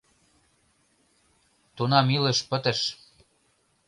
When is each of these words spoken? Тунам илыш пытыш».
Тунам 1.75 2.07
илыш 2.15 2.39
пытыш». 2.49 2.79